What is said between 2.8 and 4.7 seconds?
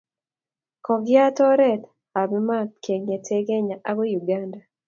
kengete Kenya akoi Uganda